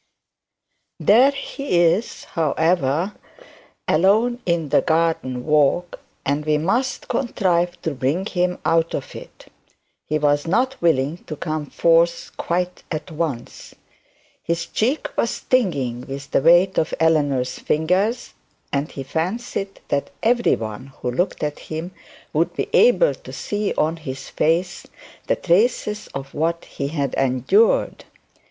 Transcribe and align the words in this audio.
There 0.99 1.29
he 1.29 1.77
is, 1.79 2.23
however, 2.23 3.13
alone 3.87 4.41
on 4.47 4.69
the 4.69 4.81
garden 4.81 5.45
walk, 5.45 5.99
and 6.25 6.43
we 6.43 6.57
must 6.57 7.07
contrive 7.07 7.79
to 7.83 7.91
bring 7.93 8.25
him 8.25 8.57
out 8.65 8.95
of 8.95 9.15
it. 9.15 9.45
He 10.07 10.17
was 10.17 10.47
not 10.47 10.81
willing 10.81 11.17
to 11.25 11.35
come 11.35 11.67
forth 11.67 12.31
quite 12.35 12.81
at 12.89 13.11
once. 13.11 13.75
His 14.41 14.65
cheek 14.65 15.07
was 15.15 15.29
stinging 15.29 16.07
with 16.07 16.31
the 16.31 16.41
weight 16.41 16.79
of 16.79 16.95
Eleanor's 16.99 17.59
fingers, 17.59 18.33
and 18.73 18.89
he 18.91 19.03
fancied 19.03 19.81
that 19.89 20.09
every 20.23 20.55
one 20.55 20.87
who 21.03 21.11
looked 21.11 21.43
at 21.43 21.59
him 21.69 21.91
would 22.33 22.55
be 22.55 22.67
able 22.73 23.13
to 23.13 23.31
see 23.31 23.71
on 23.75 23.97
his 23.97 24.29
face 24.29 24.87
the 25.27 25.35
traces 25.35 26.07
of 26.15 26.33
what 26.33 26.65
he 26.65 26.87
had 26.87 27.13
endured. 27.13 28.05